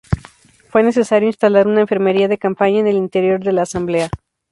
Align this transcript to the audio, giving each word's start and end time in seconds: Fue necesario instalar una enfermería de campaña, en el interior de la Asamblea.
Fue 0.69 0.81
necesario 0.81 1.27
instalar 1.27 1.67
una 1.67 1.81
enfermería 1.81 2.27
de 2.27 2.39
campaña, 2.39 2.79
en 2.79 2.87
el 2.87 2.95
interior 2.95 3.39
de 3.39 3.51
la 3.53 3.61
Asamblea. 3.61 4.09